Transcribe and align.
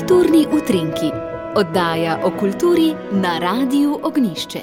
Kulturni 0.00 0.46
utrinki, 0.52 1.10
oddaja 1.56 2.20
o 2.24 2.30
kulturi 2.30 2.94
na 3.12 3.38
Radiu 3.38 3.98
Ognišče. 4.02 4.60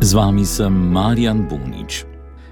Z 0.00 0.14
vami 0.14 0.44
sem 0.46 0.72
Marjan 0.72 1.48
Bunič. 1.48 2.04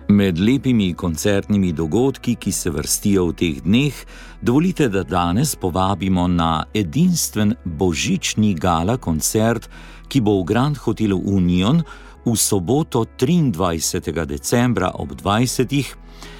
Med 0.08 0.38
lepimi 0.38 0.95
koncertnimi 0.95 1.71
dogodki, 1.72 2.35
ki 2.35 2.53
se 2.53 2.71
vrstijo 2.71 3.29
v 3.29 3.37
teh 3.38 3.63
dneh, 3.63 3.95
dovolite, 4.42 4.88
da 4.88 5.04
danes 5.06 5.54
povabimo 5.54 6.26
na 6.26 6.67
edinstven 6.74 7.54
božični 7.65 8.54
gala 8.58 8.96
koncert, 8.96 9.71
ki 10.08 10.21
bo 10.21 10.40
v 10.40 10.51
Grand 10.51 10.76
Hotelu 10.83 11.22
Union 11.24 11.78
v 12.26 12.35
soboto 12.35 13.06
23. 13.06 14.26
decembra 14.26 14.90
ob 14.99 15.15
20. 15.15 15.94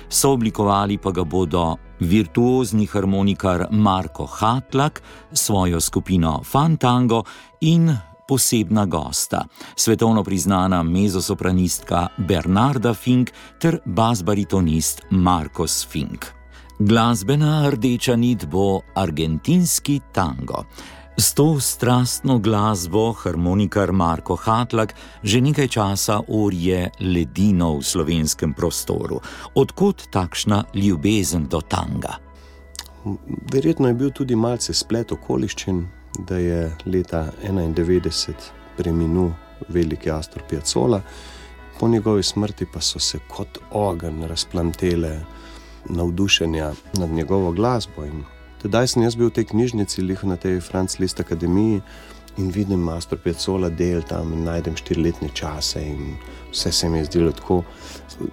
Sooblikovali 0.09 0.98
pa 0.98 1.14
ga 1.14 1.22
bodo 1.22 1.79
virtuozni 2.01 2.87
harmonikar 2.87 3.66
Marko 3.70 4.27
Hatlak, 4.27 5.02
svojo 5.33 5.80
skupino 5.80 6.43
Fantango 6.45 7.25
in 7.61 7.97
posebna 8.29 8.87
gosta, 8.87 9.45
svetovno 9.77 10.25
priznana 10.25 10.83
mezosopranistka 10.83 12.06
Bernarda 12.19 12.95
Fink 12.95 13.30
ter 13.61 13.79
basbaritonist 13.84 15.03
Marcos 15.11 15.87
Fink. 15.91 16.27
Glasbena 16.79 17.70
rdeča 17.70 18.17
nit 18.17 18.47
bo 18.47 18.80
argentinski 18.95 20.01
tango. 20.12 20.65
S 21.20 21.34
to 21.34 21.60
strastno 21.60 22.38
glasbo 22.38 23.12
harmonikar 23.12 23.92
Marko 23.92 24.36
Hatlak 24.36 24.95
že 25.22 25.41
nekaj 25.41 25.68
časa 25.68 26.20
orje 26.28 26.91
ledino 27.00 27.72
v 27.78 27.82
slovenskem 27.82 28.54
prostoru. 28.54 29.18
Odkud 29.54 30.06
takšna 30.14 30.62
ljubezen 30.74 31.48
do 31.50 31.58
tanga? 31.60 32.22
Verjetno 33.52 33.88
je 33.88 33.94
bil 33.94 34.14
tudi 34.14 34.38
malce 34.38 34.75
splet 34.75 35.12
okoliščin, 35.12 35.83
da 36.22 36.38
je 36.38 36.70
leta 36.86 37.27
1991 37.42 38.78
preminul 38.78 39.32
veliki 39.69 40.10
Astor 40.10 40.47
Piazzola, 40.47 41.03
po 41.80 41.88
njegovi 41.88 42.22
smrti 42.22 42.66
pa 42.72 42.80
so 42.80 43.03
se 43.03 43.19
kot 43.27 43.58
ogenj 43.70 44.27
razplantele 44.27 45.19
navdušenja 45.91 46.72
nad 46.94 47.10
njegovo 47.10 47.53
glasbo. 47.53 48.06
Tedaj 48.62 48.89
sem 48.91 49.03
jaz 49.03 49.14
bil 49.14 49.31
v 49.31 49.39
tej 49.39 49.45
knjižnici, 49.55 50.03
lih 50.03 50.25
na 50.27 50.34
tej 50.37 50.59
Franz 50.61 50.98
List 50.98 51.20
Akademiji 51.20 51.83
in 52.39 52.51
vidim 52.51 52.81
Master 52.81 53.19
Piazzola 53.19 53.69
del 53.69 54.03
tam 54.03 54.33
in 54.33 54.45
najdem 54.47 54.77
štiriletne 54.77 55.28
čase 55.34 55.83
in 55.83 56.17
vse 56.50 56.73
se 56.73 56.89
mi 56.89 56.98
je 56.98 57.05
zdelo 57.05 57.33
tako. 57.33 57.62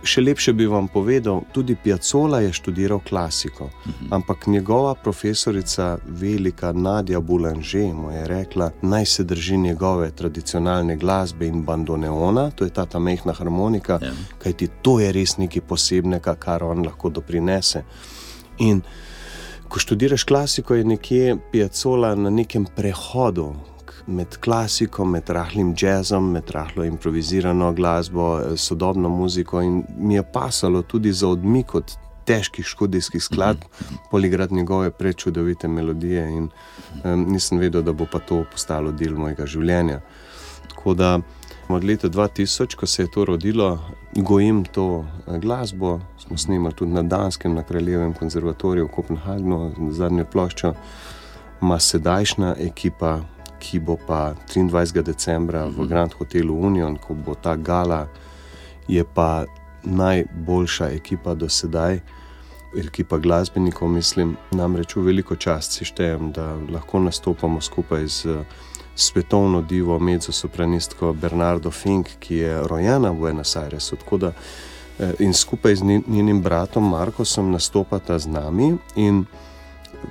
Še 0.04 0.22
lepše 0.22 0.54
bi 0.54 0.66
vam 0.70 0.88
povedal, 0.90 1.44
tudi 1.54 1.76
Piazzola 1.76 2.40
je 2.42 2.54
študiral 2.54 3.04
klasiko, 3.06 3.70
mhm. 3.86 4.14
ampak 4.14 4.48
njegova 4.48 4.96
profesorica, 4.96 5.98
velika 6.06 6.72
Nadja 6.72 7.20
Boulanger, 7.20 7.94
mu 7.94 8.12
je 8.12 8.28
rekla, 8.28 8.72
naj 8.82 9.06
se 9.06 9.24
drži 9.24 9.58
njegove 9.58 10.12
tradicionalne 10.12 10.96
glasbe 10.96 11.48
in 11.48 11.64
bandoneona, 11.66 12.50
to 12.52 12.66
je 12.66 12.74
ta 12.74 12.86
ta 12.86 13.00
mehna 13.00 13.34
harmonika, 13.34 14.00
ja. 14.02 14.14
kajti 14.42 14.70
to 14.82 15.00
je 15.00 15.12
res 15.12 15.38
nekaj 15.38 15.62
posebnega, 15.62 16.36
kar 16.36 16.64
on 16.64 16.86
lahko 16.86 17.10
doprinese. 17.10 17.84
In 18.60 18.82
ko 19.70 19.80
študiraš 19.80 20.24
klasiko, 20.24 20.76
je 20.76 20.84
nekje 20.84 21.38
Piazzola 21.52 22.16
na 22.16 22.30
nekem 22.30 22.66
prehodu. 22.76 23.54
Med 24.08 24.38
klasiko, 24.38 25.06
med 25.06 25.30
rahlim 25.30 25.74
jazzom, 25.78 26.32
med 26.32 26.50
rahlo 26.54 26.86
improvizirano 26.86 27.72
glasbo, 27.74 28.42
sodobno 28.58 29.10
muziko, 29.10 29.62
in 29.62 29.84
mi 29.98 30.16
je 30.16 30.24
pasalo 30.34 30.82
tudi 30.82 31.14
za 31.14 31.28
odmik 31.28 31.76
od 31.76 31.96
težkih 32.26 32.66
škodijskih 32.66 33.24
skladb, 33.24 33.64
poligrad 34.12 34.52
njegove 34.52 34.92
prečudovite 34.92 35.68
melodije, 35.68 36.28
in 36.30 36.50
um, 37.04 37.26
nisem 37.32 37.58
vedel, 37.58 37.82
da 37.82 37.94
bo 37.94 38.06
pa 38.12 38.20
to 38.20 38.44
postalo 38.52 38.92
del 38.92 39.18
mojega 39.18 39.46
življenja. 39.46 40.02
Tako 40.70 40.94
da 40.94 41.20
Od 41.70 41.84
leta 41.84 42.10
2000, 42.10 42.76
ko 42.76 42.86
se 42.86 43.04
je 43.04 43.12
to 43.12 43.26
rodilo, 43.26 43.80
gojim 44.16 44.66
to 44.66 45.06
eh, 45.28 45.38
glasbo. 45.38 46.00
Smo 46.18 46.38
snimali 46.38 46.76
tudi 46.76 46.92
na 46.92 47.02
Danskem, 47.02 47.54
na 47.54 47.64
Kraljevem 47.64 48.14
konzervatoriju 48.14 48.86
v 48.86 48.92
Kopenhagnu, 48.96 49.72
zadnjo 49.92 50.26
ploščo. 50.26 50.74
Ma 51.62 51.80
sedajšnja 51.80 52.56
ekipa, 52.60 53.20
ki 53.60 53.80
bo 53.80 53.98
pa 54.08 54.34
23. 54.54 55.02
decembra 55.02 55.66
v 55.66 55.72
mhm. 55.72 55.88
Grand 55.88 56.14
Hotelu 56.14 56.60
Union, 56.60 56.98
ko 56.98 57.14
bo 57.14 57.36
ta 57.36 57.56
gala, 57.56 58.08
je 58.88 59.04
pa 59.04 59.46
najboljša 59.84 60.90
ekipa 60.96 61.34
do 61.34 61.50
sedaj. 61.50 62.00
Ekipa 62.76 63.18
glasbenikov, 63.18 63.88
mislim, 63.90 64.36
namreč 64.52 64.96
v 64.96 65.06
veliko 65.06 65.36
čast 65.36 65.72
si 65.72 65.86
štejem, 65.86 66.32
da 66.36 66.58
lahko 66.70 67.00
nastopamo 67.00 67.62
skupaj 67.62 68.08
z 68.08 68.40
svetovno 68.96 69.62
divo, 69.62 70.00
medsosopranistko 70.00 71.14
Bernardo 71.14 71.72
Fink, 71.72 72.08
ki 72.20 72.36
je 72.36 72.68
rojena 72.68 73.12
v 73.12 73.20
Buenos 73.20 73.56
Airesu. 73.56 73.98
Da, 74.20 74.32
eh, 75.00 75.14
in 75.20 75.34
skupaj 75.34 75.76
z 75.76 75.84
njenim 76.08 76.42
bratom 76.42 76.90
Markosom 76.90 77.52
nastopata 77.52 78.20
z 78.20 78.28
nami. 78.28 78.78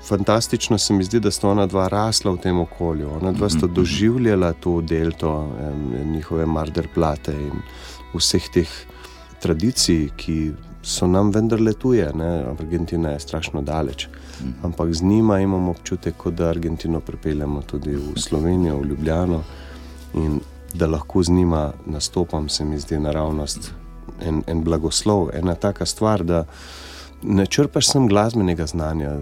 Fantastično 0.09 0.79
se 0.79 0.93
mi 0.93 1.05
zdi, 1.05 1.21
da 1.21 1.31
sta 1.31 1.49
ona 1.49 1.67
dva 1.67 1.89
rasla 1.89 2.33
v 2.33 2.39
tem 2.39 2.59
okolju. 2.61 3.11
Ona 3.21 3.33
dva 3.33 3.49
sta 3.49 3.67
mhm. 3.67 3.75
doživljala 3.75 4.53
to 4.53 4.81
delto 4.81 5.57
njihove 6.05 6.47
Marder 6.47 6.89
plate 6.95 7.33
in 7.33 7.63
vseh 8.15 8.49
teh 8.53 8.69
tradicij, 9.41 10.09
ki 10.17 10.53
so 10.83 11.07
nam 11.07 11.31
vendarle 11.31 11.73
tuje. 11.73 12.13
Ne? 12.15 12.45
Argentina 12.59 13.11
je 13.11 13.21
strašno 13.21 13.63
daleč. 13.63 14.09
Ampak 14.63 14.95
z 14.95 15.03
njima 15.03 15.41
imamo 15.41 15.71
občutek, 15.71 16.15
da 16.27 16.49
Argentino 16.49 17.01
pripeljemo 17.01 17.63
tudi 17.63 17.97
v 17.97 18.17
Slovenijo, 18.17 18.79
v 18.79 18.87
Ljubljano 18.87 19.43
in 20.15 20.41
da 20.75 20.87
lahko 20.87 21.23
z 21.23 21.31
njima 21.31 21.73
nastopam, 21.87 22.49
se 22.49 22.65
mi 22.65 22.79
zdi 22.79 22.99
naravnost 22.99 23.73
en, 24.21 24.43
en 24.47 24.65
blagoslov, 24.65 25.31
ena 25.35 25.55
taka 25.55 25.87
stvar, 25.87 26.25
da 26.25 26.45
ne 27.23 27.47
črpaš 27.47 27.89
sem 27.89 28.09
glasbenega 28.09 28.67
znanja, 28.67 29.13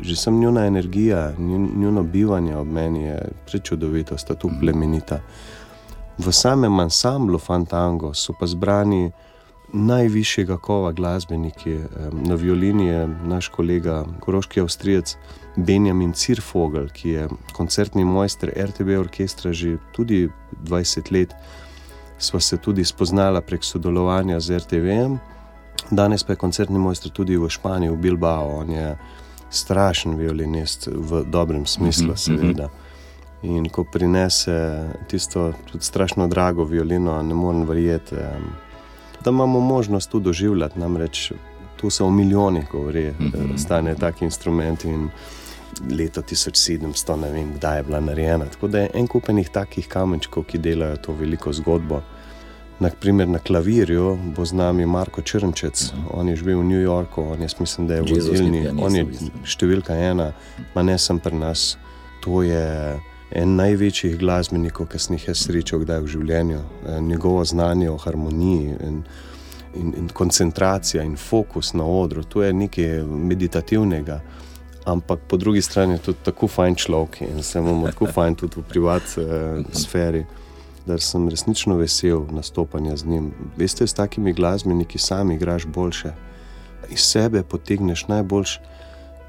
že 0.00 0.16
sem 0.16 0.40
njuna 0.40 0.66
energija, 0.66 1.32
njuno 1.76 2.02
bivanje 2.02 2.56
ob 2.56 2.68
meni 2.68 3.02
je 3.02 3.28
prečudovito, 3.46 4.18
sta 4.18 4.34
tu 4.34 4.50
plemenita. 4.60 5.20
V 6.18 6.32
samem 6.32 6.80
ansamblu 6.80 7.38
Fantango 7.38 8.14
so 8.14 8.34
pa 8.40 8.46
zbrani 8.46 9.10
najvišjega 9.72 10.56
kova 10.56 10.92
glasbeniki. 10.92 11.78
Na 12.12 12.34
violini 12.34 12.86
je 12.86 13.08
naš 13.24 13.48
kolega, 13.48 14.04
koroški 14.20 14.60
avstrijec 14.60 15.16
Benjamin 15.56 16.12
Cirfogel, 16.12 16.88
ki 16.88 17.08
je 17.10 17.28
koncertni 17.52 18.04
mojster 18.04 18.52
RTB 18.56 18.98
orkestra 19.00 19.52
že 19.52 19.76
tudi 19.92 20.28
20 20.64 21.12
let. 21.12 21.34
Sva 22.18 22.40
se 22.40 22.56
tudi 22.56 22.84
spoznala 22.84 23.40
prek 23.40 23.64
sodelovanja 23.64 24.40
z 24.40 24.58
RTV-jem, 24.58 25.18
danes 25.90 26.24
pa 26.24 26.32
je 26.32 26.36
koncertni 26.36 26.78
mojster 26.78 27.10
tudi 27.10 27.36
v 27.36 27.48
Španiji, 27.48 27.90
v 27.90 27.96
Bilbao. 27.96 28.58
On 28.58 28.70
je 28.70 28.96
strašen 29.50 30.16
violinist 30.16 30.88
v 30.92 31.24
dobrem 31.26 31.66
smislu, 31.66 32.12
mhm, 32.12 32.16
seveda. 32.16 32.68
In 33.42 33.68
ko 33.68 33.84
prinese 33.84 34.88
tisto 35.08 35.52
strašno 35.80 36.28
drago 36.28 36.64
violino, 36.64 37.22
ne 37.22 37.34
morem 37.34 37.66
verjeti 37.66 38.16
da 39.24 39.30
imamo 39.30 39.60
možnost 39.60 40.10
to 40.10 40.18
doživljati. 40.18 40.78
Namreč 40.78 41.32
tu 41.76 41.90
se 41.90 42.04
o 42.04 42.10
milijonih 42.10 42.68
govori, 42.72 43.10
mm 43.10 43.32
-hmm. 43.32 43.58
stane 43.58 43.94
tak 43.94 44.22
instrument 44.22 44.84
in 44.84 45.08
leto 45.90 46.22
1700, 46.22 47.20
ne 47.20 47.30
vem, 47.30 47.52
kdaj 47.54 47.78
je 47.78 47.82
bila 47.82 48.00
narejena. 48.00 48.44
Tako 48.44 48.68
da 48.68 48.78
je 48.78 48.90
en 48.94 49.06
kupenih 49.06 49.48
takih 49.48 49.88
kamenčkov, 49.88 50.44
ki 50.44 50.58
delajo 50.58 50.96
to 50.96 51.12
veliko 51.12 51.52
zgodbo. 51.52 52.00
Naprimer, 52.80 53.28
na 53.28 53.38
klavirju 53.38 54.18
bo 54.36 54.44
z 54.44 54.52
nami 54.52 54.86
Marko 54.86 55.22
Črnčec, 55.22 55.92
uh 55.92 55.98
mhm. 55.98 56.06
-huh. 56.06 56.10
on 56.20 56.28
je 56.28 56.36
živel 56.36 56.58
v 56.58 56.64
New 56.64 56.80
Yorku, 56.80 57.22
on 57.22 57.42
je, 57.42 57.48
mislim, 57.58 57.86
da 57.86 57.94
je 57.94 58.00
vodilni, 58.00 58.68
on 58.78 58.96
je 58.96 59.06
številka 59.44 59.94
ena, 59.94 60.32
pa 60.74 60.82
ne 60.82 60.98
sem 60.98 61.18
pri 61.18 61.36
nas. 61.36 61.78
To 62.20 62.42
je 62.42 63.00
en 63.34 63.56
največjih 63.56 64.18
glasbenikov, 64.20 64.90
ki 64.92 65.00
sem 65.00 65.16
jih 65.16 65.28
jaz 65.30 65.46
srečal 65.46 65.82
kdaj 65.82 66.02
v 66.04 66.12
življenju. 66.14 66.60
Eh, 66.60 67.00
njegovo 67.00 67.44
znanje 67.44 67.90
o 67.90 67.96
harmoniji 67.96 68.76
in, 68.84 69.02
in, 69.74 69.94
in 69.98 70.08
koncentracija 70.12 71.04
in 71.04 71.16
fokus 71.16 71.72
na 71.74 71.84
odru, 71.84 72.24
to 72.24 72.42
je 72.42 72.52
nekaj 72.52 73.02
meditativnega. 73.06 74.20
Ampak 74.84 75.20
po 75.30 75.36
drugi 75.38 75.62
strani 75.62 75.94
je 75.94 76.04
tudi 76.08 76.24
tako 76.26 76.48
fajn 76.50 76.74
človek 76.74 77.20
in 77.22 77.42
se 77.42 77.58
imamo 77.58 77.86
tako 77.86 78.10
fajn 78.16 78.34
tudi 78.34 78.60
v 78.60 78.68
privatni 78.68 79.24
eh, 79.24 79.64
sferi, 79.72 80.24
da 80.86 80.98
sem 80.98 81.28
resnično 81.30 81.76
vesel 81.78 82.26
nastopanja 82.34 82.96
z 82.96 83.06
njim. 83.06 83.32
Veste, 83.56 83.86
s 83.86 83.94
takimi 83.94 84.32
glasbeniki 84.32 84.98
sami 84.98 85.34
igraš 85.34 85.66
boljše, 85.66 86.12
iz 86.90 87.00
sebe 87.00 87.42
potegneš 87.42 88.08
najboljše 88.08 88.60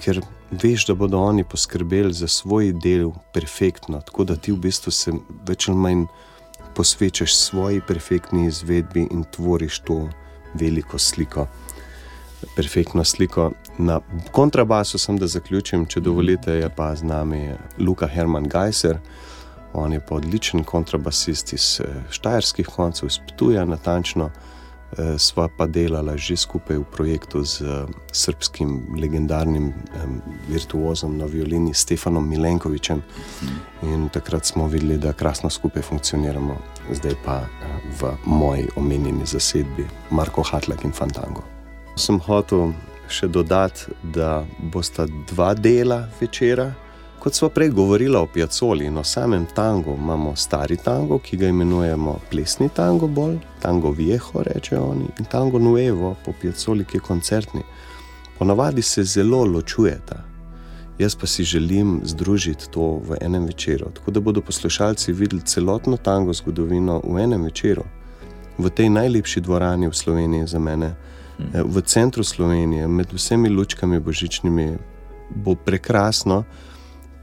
ker 0.03 0.19
veš, 0.51 0.85
da 0.89 0.93
bodo 0.93 1.19
oni 1.23 1.43
poskrbeli 1.43 2.13
za 2.13 2.27
svoj 2.27 2.73
del 2.73 3.11
perfektno, 3.33 4.01
tako 4.01 4.23
da 4.23 4.35
ti 4.35 4.51
v 4.51 4.59
bistvu 4.67 4.91
se 4.91 5.13
več 5.47 5.69
ali 5.69 5.79
manj 5.79 6.05
posvečaš 6.75 7.35
svoji 7.37 7.81
perfektni 7.87 8.47
izvedbi 8.47 9.07
in 9.11 9.23
tvoriš 9.31 9.79
to 9.87 10.09
veliko 10.59 10.99
sliko, 10.99 11.47
perfektno 12.55 13.03
sliko. 13.03 13.51
Na 13.77 13.99
kontrabasu 14.31 14.97
sem, 14.97 15.17
da 15.17 15.27
zaključim, 15.27 15.85
če 15.85 16.01
dovolite, 16.01 16.57
je 16.59 16.69
pa 16.69 16.91
z 16.95 17.07
nami 17.07 17.43
Luka 17.79 18.07
Herman 18.07 18.49
Geiser. 18.49 18.99
On 19.73 19.93
je 19.93 20.01
pa 20.05 20.15
odličen 20.15 20.63
kontrabasist 20.63 21.53
iz 21.53 21.79
eh, 21.81 22.01
Štajerskih 22.13 22.67
koncev, 22.67 23.09
iz 23.09 23.17
Ptuja, 23.27 23.65
natančno. 23.65 24.25
Eh, 24.25 24.62
sva 25.17 25.47
pa 25.47 25.67
delala 25.67 26.17
že 26.17 26.37
skupaj 26.37 26.77
v 26.77 26.85
projektu 26.91 27.43
z 27.43 27.65
eh, 27.65 27.85
srpskim 28.11 28.95
legendarnim 28.99 29.73
virtuozom 30.49 31.17
na 31.17 31.25
violini 31.25 31.73
Stefanom 31.73 32.29
Milenkovičem. 32.29 33.01
In 33.83 34.09
takrat 34.09 34.45
smo 34.45 34.67
videli, 34.67 34.97
da 34.97 35.13
krasno 35.13 35.49
skupaj 35.49 35.81
funkcioniramo, 35.81 36.55
zdaj 36.91 37.15
pa 37.25 37.41
v 37.99 38.13
moji 38.25 38.67
omenjeni 38.75 39.25
zasedbi 39.25 39.87
Marko 40.11 40.43
Hatlak 40.43 40.83
in 40.83 40.91
Fantango. 40.91 41.43
Sem 41.95 42.19
hotel 42.19 42.73
še 43.11 43.27
dodati, 43.27 43.91
da 44.03 44.43
bosta 44.73 45.05
dva 45.29 45.53
dela 45.53 46.07
večera. 46.21 46.71
Kot 47.23 47.33
smo 47.33 47.49
prej 47.49 47.69
govorili 47.69 48.15
o 48.15 48.27
piacoli 48.27 48.85
in 48.85 48.97
o 48.97 49.03
samem 49.03 49.45
tangu, 49.55 49.95
imamo 49.97 50.35
stari 50.35 50.77
tango, 50.77 51.19
ki 51.19 51.37
ga 51.37 51.47
imenujemo 51.47 52.17
plesni 52.31 52.67
tango, 52.69 53.07
bolj 53.07 53.37
tango 53.61 53.91
vieho, 53.91 54.43
rečejo 54.43 54.81
oni, 54.83 55.05
in 55.19 55.25
tango 55.31 55.59
nuevo 55.59 56.15
po 56.25 56.33
piacoli, 56.41 56.83
ki 56.85 56.97
je 56.97 57.01
koncertni. 57.01 57.61
Ponavadi 58.39 58.81
se 58.81 59.03
zelo 59.03 59.45
ločujeta. 59.45 60.17
Jaz 60.99 61.15
pa 61.15 61.27
si 61.27 61.43
želim 61.43 62.01
združiti 62.03 62.69
to 62.71 62.99
v 63.07 63.15
enem 63.21 63.45
večeru, 63.45 63.85
tako 63.95 64.11
da 64.11 64.19
bodo 64.19 64.41
poslušalci 64.41 65.13
videli 65.13 65.41
celotno 65.41 65.97
tango 65.97 66.33
zgodovino 66.33 67.01
v 67.07 67.23
enem 67.23 67.43
večeru, 67.43 67.83
v 68.57 68.69
tej 68.69 68.89
najlepši 68.89 69.41
dvorani 69.41 69.87
v 69.87 69.95
Sloveniji 69.95 70.47
za 70.47 70.59
mene. 70.59 70.91
Eh, 71.39 71.63
v 71.63 71.81
centru 71.81 72.23
Slovenije, 72.23 72.87
med 72.87 73.13
vsemi 73.13 73.49
lučkami 73.49 73.99
božičnimi, 73.99 74.77
bo 75.35 75.55
prekrasno. 75.55 76.43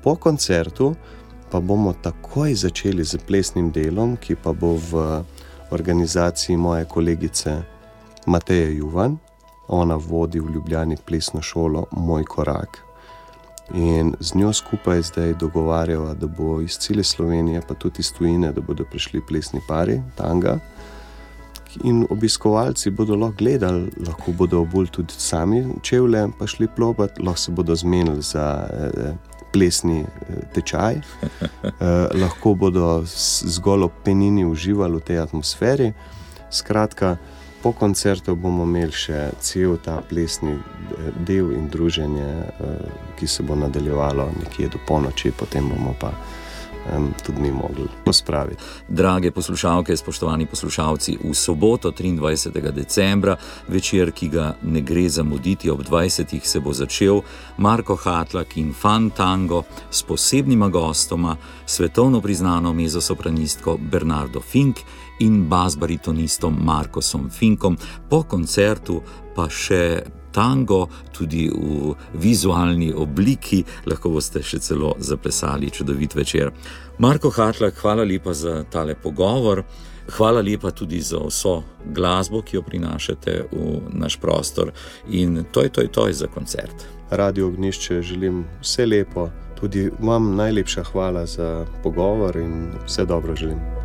Po 0.03 0.15
koncertu 0.17 0.95
pa 1.51 1.61
bomo 1.61 1.93
takoj 1.93 2.55
začeli 2.55 3.05
z 3.05 3.19
plesnim 3.27 3.71
delom, 3.71 4.17
ki 4.17 4.37
pa 4.39 4.53
bo 4.53 4.77
v 4.77 5.23
organizaciji 5.71 6.57
moje 6.57 6.85
kolegice 6.85 7.63
Mateje 8.27 8.77
Juvan. 8.77 9.19
Ona 9.69 9.95
vodi 9.95 10.41
v 10.41 10.51
Ljubljani 10.55 10.97
plesno 11.07 11.43
šolo 11.43 11.87
Moj 11.93 12.25
korak. 12.25 12.79
In 13.75 14.15
z 14.21 14.35
njo 14.35 14.53
skupaj 14.53 15.03
zdaj 15.03 15.35
dogovarjava, 15.35 16.15
da 16.15 16.27
bo 16.27 16.61
iz 16.61 16.79
cele 16.79 17.05
Slovenije, 17.05 17.63
pa 17.69 17.75
tudi 17.75 18.01
iz 18.01 18.13
tujine, 18.13 18.53
da 18.53 18.61
bodo 18.61 18.85
prišli 18.85 19.21
plesni 19.29 19.61
pari, 19.69 20.01
tanga 20.17 20.59
in 21.85 22.07
obiskovalci 22.11 22.91
bodo 22.91 23.17
lahko 23.17 23.37
gledali, 23.39 23.91
lahko 24.07 24.33
bodo 24.33 24.61
obul 24.61 24.87
tudi 24.87 25.15
sami 25.17 25.65
čevlje, 25.83 26.29
pa 26.39 26.47
šli 26.47 26.69
plobat, 26.77 27.19
lahko 27.19 27.39
se 27.39 27.53
bodo 27.53 27.75
zmenili 27.77 28.23
za 28.23 28.69
eh, 28.73 29.15
plesni 29.53 30.01
eh, 30.03 30.41
tečaj, 30.55 31.01
eh, 31.01 31.83
lahko 32.15 32.55
bodo 32.55 33.03
zgolj 33.07 33.89
ob 33.91 34.01
penini 34.05 34.45
uživali 34.45 35.01
v 35.01 35.07
tej 35.11 35.23
atmosferi. 35.27 35.93
Skratka, 36.51 37.17
po 37.63 37.73
koncertu 37.73 38.35
bomo 38.37 38.65
imeli 38.65 38.93
še 38.93 39.19
cel 39.45 39.77
ta 39.85 40.01
plesni 40.09 40.55
eh, 40.57 41.11
del 41.27 41.53
in 41.57 41.69
druženje, 41.69 42.29
eh, 42.29 43.01
ki 43.19 43.27
se 43.27 43.45
bo 43.45 43.57
nadaljevalo 43.57 44.31
nekje 44.41 44.71
do 44.73 44.81
polnoči, 44.89 45.33
potem 45.37 45.69
bomo 45.69 45.95
pa 46.01 46.13
um, 46.97 47.13
tudi 47.27 47.41
mi 47.41 47.53
mogli 47.53 47.89
pospraviti. 48.05 48.63
Drage 48.89 49.31
poslušalke, 49.31 49.97
spoštovani 49.97 50.47
poslušalci, 50.47 51.19
v 51.25 51.35
soboto 51.35 51.91
23. 51.91 52.73
decembra, 52.73 53.37
večer, 53.69 54.13
ki 54.13 54.29
ga 54.29 54.55
ne 54.63 54.81
gre 54.81 55.09
zamuditi, 55.09 55.71
ob 55.71 55.83
20. 55.83 56.41
se 56.43 56.61
bo 56.61 56.73
začel 56.73 57.21
Marko 57.59 57.97
Hatlak 57.97 58.57
in 58.57 58.73
Fan 58.73 59.11
Tango 59.11 59.63
s 59.91 60.03
posebnima 60.03 60.69
gostoma, 60.69 61.37
svetovno 61.67 62.21
priznano 62.21 62.73
mezosopranistko 62.73 63.79
Bernardo 63.81 64.41
Fink 64.41 64.77
in 65.21 65.49
basbaritonistom 65.49 66.57
Markosom 66.63 67.31
Finkom, 67.31 67.77
po 68.09 68.23
koncertu 68.23 69.03
pa 69.35 69.49
še 69.49 70.20
tango, 70.33 70.87
tudi 71.13 71.49
v 71.51 71.95
vizualni 72.15 72.93
obliki, 72.93 73.65
lahko 73.87 74.11
boste 74.17 74.43
še 74.43 74.59
celo 74.59 74.95
zaplesali 74.99 75.71
čudovit 75.71 76.15
večer. 76.15 76.51
Marko 76.99 77.31
Hatlak, 77.31 77.79
hvala 77.83 78.05
lepa 78.05 78.35
za 78.35 78.65
tale 78.71 78.95
pogovor. 78.95 79.65
Hvala 80.11 80.41
lepa 80.43 80.71
tudi 80.71 81.01
za 81.01 81.21
vso 81.23 81.63
glasbo, 81.87 82.43
ki 82.43 82.57
jo 82.57 82.63
prinašate 82.67 83.35
v 83.53 83.81
naš 83.95 84.17
prostor 84.19 84.73
in 85.09 85.45
to 85.53 85.63
je 85.63 85.69
to, 85.69 85.87
to 85.87 86.07
je 86.07 86.15
za 86.15 86.27
koncert. 86.27 86.87
Radio 87.11 87.47
Ognišče 87.47 88.03
želim 88.03 88.45
vse 88.63 88.87
lepo, 88.87 89.29
tudi 89.61 89.91
vam 89.99 90.35
najlepša 90.37 90.85
hvala 90.93 91.27
za 91.27 91.67
pogovor 91.83 92.37
in 92.37 92.73
vse 92.87 93.05
dobro 93.05 93.37
želim. 93.37 93.80